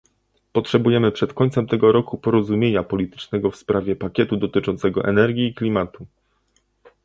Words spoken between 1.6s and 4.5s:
tego roku porozumienia politycznego w sprawie pakietu